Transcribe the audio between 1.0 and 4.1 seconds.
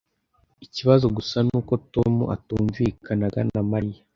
gusa ni uko Tom atumvikanaga na Mariya